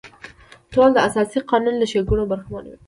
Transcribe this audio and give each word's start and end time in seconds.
ټول 0.73 0.89
د 0.93 0.97
اساسي 1.07 1.39
قانون 1.49 1.75
له 1.77 1.85
ښېګڼو 1.91 2.29
برخمن 2.31 2.63
وي. 2.67 2.77